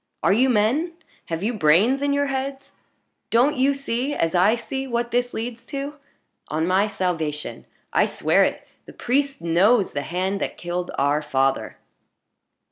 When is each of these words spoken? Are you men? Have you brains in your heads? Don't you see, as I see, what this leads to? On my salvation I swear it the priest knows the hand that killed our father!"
Are 0.23 0.33
you 0.33 0.49
men? 0.49 0.93
Have 1.25 1.43
you 1.43 1.53
brains 1.53 2.01
in 2.01 2.11
your 2.11 2.25
heads? 2.25 2.71
Don't 3.29 3.55
you 3.55 3.75
see, 3.75 4.15
as 4.15 4.33
I 4.33 4.55
see, 4.55 4.87
what 4.87 5.11
this 5.11 5.31
leads 5.31 5.63
to? 5.67 5.97
On 6.47 6.65
my 6.65 6.87
salvation 6.87 7.67
I 7.93 8.07
swear 8.07 8.43
it 8.43 8.67
the 8.87 8.93
priest 8.93 9.43
knows 9.43 9.93
the 9.93 10.01
hand 10.01 10.41
that 10.41 10.57
killed 10.57 10.89
our 10.97 11.21
father!" 11.21 11.77